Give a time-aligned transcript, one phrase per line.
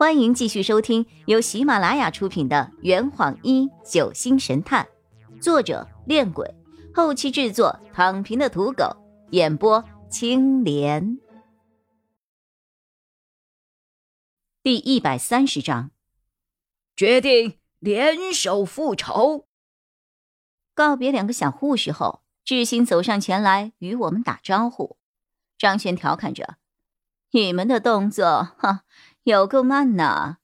[0.00, 4.88] 欢迎继续收听由喜马拉雅出品的《圆谎一九星神探》，
[5.42, 6.54] 作者：恋鬼，
[6.94, 8.96] 后期制作：躺平的土狗，
[9.32, 11.18] 演播：青莲。
[14.62, 15.90] 第一百三十章，
[16.96, 19.46] 决定联手复仇。
[20.72, 24.96] 告别两个小护士后，志新走上前来与我们打招呼。
[25.58, 26.56] 张璇调侃着
[27.32, 28.84] ：“你们的动作，哈。”
[29.24, 30.38] 有够慢呢，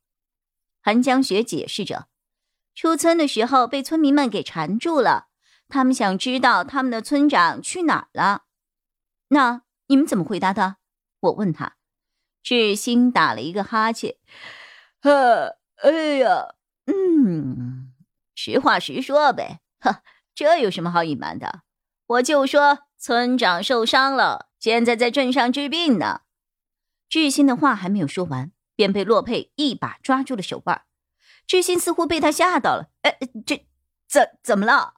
[0.82, 2.09] 韩江雪解释着。
[2.74, 5.28] 出村的时候被村民们给缠住了，
[5.69, 8.45] 他们想知道他们的村长去哪儿了。
[9.28, 10.77] 那你们怎么回答的？
[11.20, 11.77] 我问他。
[12.42, 14.19] 志新打了一个哈欠，
[15.00, 17.92] 呵，哎呀，嗯，
[18.36, 20.02] 实话实说呗，哈，
[20.33, 21.62] 这有什么好隐瞒的？
[22.06, 26.20] 我就说村长受伤了，现在在镇上治病呢。
[27.08, 28.52] 志新的话还没有说完。
[28.76, 30.82] 便被洛佩一把抓住了手腕，
[31.46, 32.90] 志新似乎被他吓到了。
[33.02, 33.66] 哎，这
[34.06, 34.94] 怎怎么了？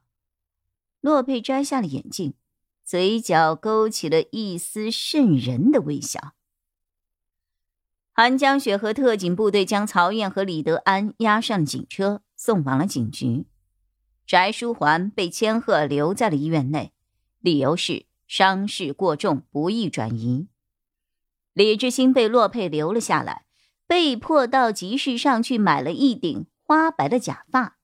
[1.00, 2.34] 洛佩摘下了眼镜，
[2.84, 6.34] 嘴角勾起了一丝渗人的微笑。
[8.12, 13.46] 韩江雪和特警部队将曹燕和李德安押上警车，送往了警局。
[14.26, 16.92] 翟书桓被千鹤留在了医院内，
[17.38, 20.48] 理由是伤势过重，不易转移。
[21.52, 23.44] 李志新被洛佩留了下来。
[23.88, 27.78] 被迫到集市上去买了一顶花白的假发，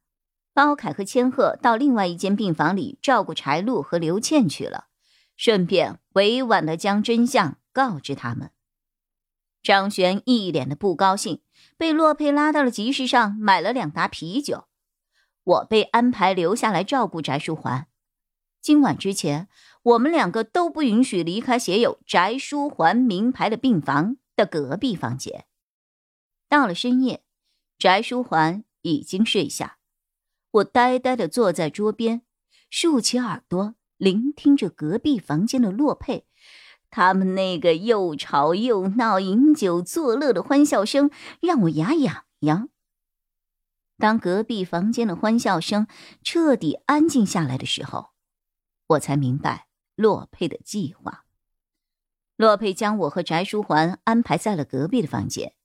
[0.53, 4.89] 包凯和千鹤到另外一间病房里照顾柴露和刘倩去了，
[5.35, 8.51] 顺便委婉的将真相告知他们。
[9.63, 11.41] 张璇一脸的不高兴，
[11.79, 14.67] 被洛佩拉到了集市上买了两打啤酒。
[15.43, 17.87] 我被安排留下来照顾翟书桓。
[18.61, 19.49] 今晚之前，
[19.83, 25.47] 我们两个都不允许离开写有翟书桓名牌的病房的隔壁房间。
[26.55, 27.25] 到了深夜，
[27.79, 29.79] 翟书桓已经睡下，
[30.53, 32.23] 我呆呆的坐在桌边，
[32.71, 36.29] 竖起耳朵聆听着隔壁房间的洛佩，
[36.91, 41.11] 他们那个又吵又闹、饮酒作乐的欢笑声
[41.41, 42.69] 让我牙痒痒。
[43.99, 45.89] 当隔壁房间的欢笑声
[46.23, 48.11] 彻底安静下来的时候，
[48.87, 49.67] 我才明白
[49.97, 51.25] 洛佩的计划。
[52.37, 55.57] 洛佩将我和翟书桓安排在了隔壁的房间。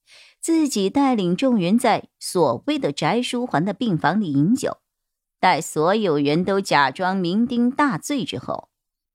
[0.42, 4.78] 自己带领众人在所谓的翟书桓的病房里饮酒，
[5.40, 8.70] 待所有人都假装酩酊大醉之后，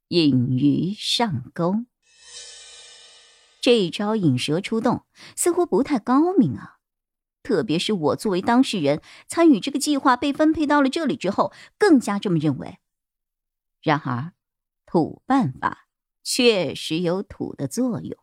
[0.09, 1.87] 引鱼上钩。
[3.61, 6.77] 这一招引蛇出洞似乎不太高明啊！
[7.43, 12.79] 特别是我作为当事人，参与这个计划被分配到了这里之后，更加这么认为。
[13.83, 14.33] 然而，
[14.85, 15.89] 土办法
[16.23, 18.19] 确实有土的作用。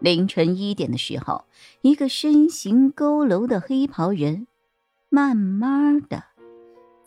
[0.00, 1.44] 凌晨一点的时候，
[1.80, 4.46] 一个身形佝偻的黑袍人，
[5.08, 6.24] 慢慢的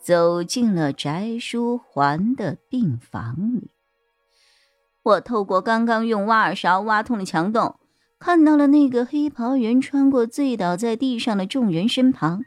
[0.00, 3.70] 走进了翟书桓的病房里。
[5.02, 7.76] 我透过刚刚用挖耳勺挖通的墙洞，
[8.18, 12.42] 看到了那个黑袍人穿过醉倒在地上的众人身旁，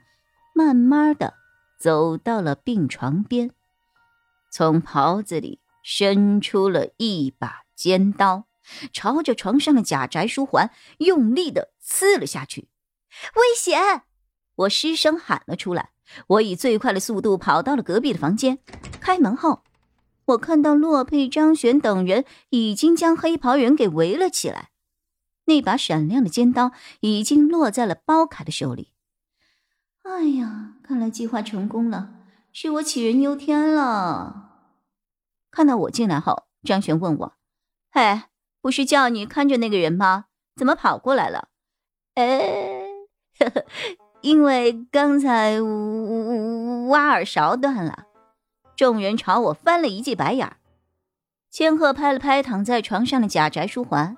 [0.53, 1.33] 慢慢的
[1.79, 3.49] 走到了病床边，
[4.51, 8.45] 从袍子里伸出了一把尖刀。
[8.91, 12.69] 朝着床上的假翟书桓用力的刺了下去，
[13.35, 14.03] 危险！
[14.55, 15.91] 我失声喊了出来。
[16.27, 18.59] 我以最快的速度跑到了隔壁的房间，
[18.99, 19.63] 开门后，
[20.25, 24.69] 我看到洛佩、张璇等人已经将黑袍人给围了起来。
[25.45, 28.93] 那把闪亮的尖刀已经落在了包凯的手里。
[30.03, 32.13] 哎呀，看来计划成功了，
[32.51, 34.51] 是我杞人忧天了。
[35.49, 37.33] 看到我进来后，张璇问我
[37.89, 38.23] ：“嘿？”
[38.63, 40.27] 不是叫你看着那个人吗？
[40.55, 41.49] 怎么跑过来了？
[42.15, 42.83] 哎，
[44.21, 45.59] 因为刚才
[46.87, 48.05] 挖耳勺断了。
[48.75, 50.55] 众人朝我翻了一记白眼。
[51.51, 54.17] 千鹤拍了拍躺在床上的假翟书桓，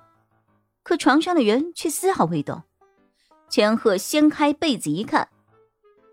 [0.82, 2.62] 可床上的人却丝毫未动。
[3.48, 5.28] 千鹤掀开被子一看，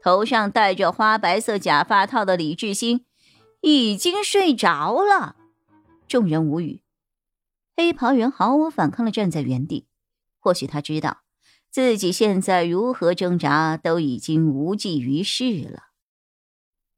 [0.02, 3.06] 头上戴着花白色假发套的李志新
[3.62, 5.36] 已经睡着了。
[6.07, 6.82] 众人无语。
[7.75, 9.88] 黑袍人毫无反抗的站在原地，
[10.40, 11.24] 或许他知道
[11.70, 15.90] 自己现在如何挣扎都已经无济于事了。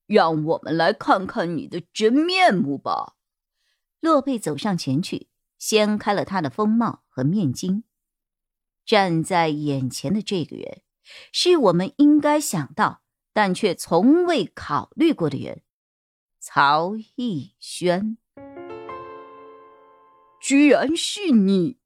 [0.06, 3.16] 让我们来看看你的真面目吧。
[4.00, 7.83] 洛佩走上前去，掀开了他的风帽和面巾。
[8.86, 10.83] 站在眼前的这个人，
[11.31, 13.01] 是我们应该想到
[13.33, 15.63] 但却从未考虑过的人——
[16.39, 18.18] 曹逸轩。
[20.45, 21.80] 居然是你！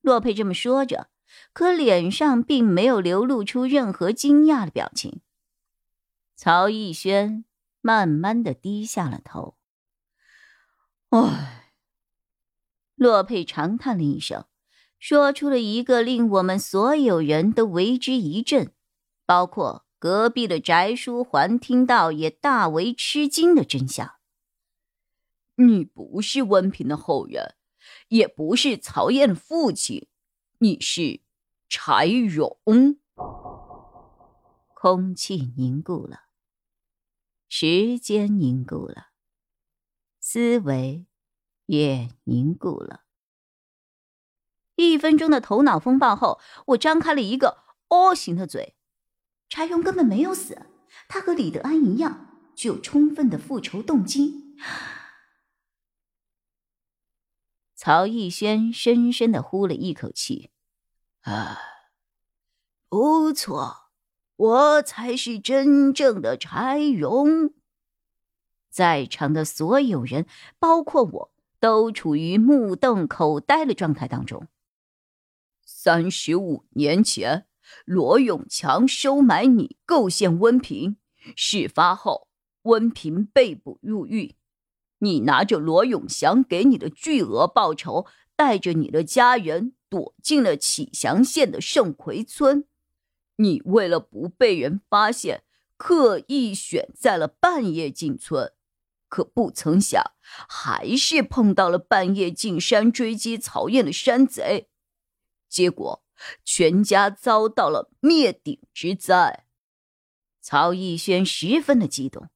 [0.00, 1.10] 洛佩这么说着，
[1.52, 5.20] 可脸上并没有流露出任何惊讶的表情。
[6.34, 7.44] 曹逸轩
[7.82, 9.58] 慢慢的低下了头。
[11.10, 11.74] 唉，
[12.94, 14.46] 洛佩长叹了一声，
[14.98, 18.72] 说出了一个令我们所有人都为之一振，
[19.26, 24.14] 包括隔壁的翟书桓听到也大为吃惊的真相：
[25.60, 27.56] 你不是温平的后人，
[28.08, 30.06] 也不是曹燕的父亲，
[30.58, 31.20] 你是
[31.68, 32.58] 柴荣。
[34.72, 36.26] 空气凝固了。
[37.48, 39.08] 时间凝固了，
[40.20, 41.06] 思维
[41.66, 43.00] 也凝固了。
[44.76, 48.76] 一分钟的头脑风暴后，我张开了一个 O 型的嘴。
[49.48, 50.66] 柴荣根本没有死，
[51.08, 54.54] 他和李德安一样，具有充分的复仇动机。
[57.80, 60.50] 曹逸轩深深的呼了一口气，
[61.20, 61.60] 啊，
[62.88, 63.92] 不错。
[64.34, 67.54] 我才是真正的柴荣。
[68.68, 70.26] 在场的所有人，
[70.58, 74.48] 包括我，都处于目瞪口呆的状态当中。
[75.64, 77.46] 三十五年前，
[77.84, 80.96] 罗永强收买你，构陷温平。
[81.36, 82.26] 事发后，
[82.62, 84.34] 温平被捕入狱，
[84.98, 88.06] 你拿着罗永祥给你的巨额报酬，
[88.36, 92.66] 带着你的家人躲进了启祥县的盛奎村。
[93.36, 95.44] 你为了不被人发现，
[95.76, 98.52] 刻意选在了半夜进村，
[99.08, 100.02] 可不曾想，
[100.48, 104.68] 还是碰到了半夜进山追击曹燕的山贼，
[105.48, 106.04] 结果
[106.44, 109.44] 全家遭到了灭顶之灾。
[110.40, 112.28] 曹逸轩十分的激动，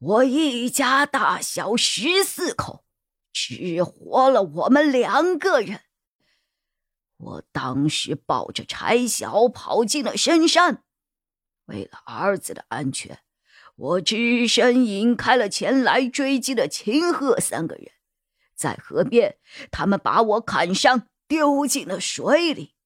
[0.00, 2.84] 我一家大小十四口，
[3.32, 5.80] 只活了我们两个人。
[7.16, 10.84] 我当时抱着柴小跑进了深山，
[11.64, 13.18] 为了儿子的安全，
[13.74, 17.90] 我只身引开了前来追击的秦鹤三个人。
[18.54, 19.38] 在河边，
[19.72, 22.76] 他们把我砍伤，丢进了水里。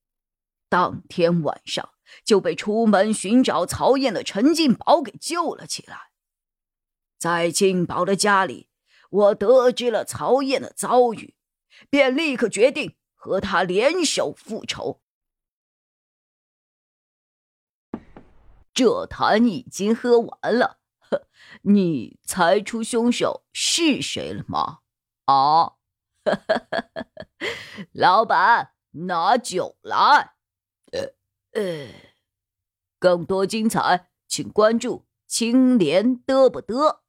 [0.70, 1.90] 当天晚上
[2.24, 6.11] 就被出门寻找曹燕的陈进宝给救了起来。
[7.22, 8.68] 在金宝的家里，
[9.10, 11.36] 我得知了曹燕的遭遇，
[11.88, 12.96] 便立刻决定。
[13.14, 15.00] 和他联手复仇。
[18.74, 21.28] 这坛已经喝完了，呵
[21.62, 24.80] 你猜出凶手是谁了吗？
[25.26, 25.74] 啊，
[27.94, 30.34] 老板，拿酒来。
[30.90, 31.14] 呃
[31.52, 31.88] 呃，
[32.98, 37.01] 更多精彩，请关注青莲嘚不嘚。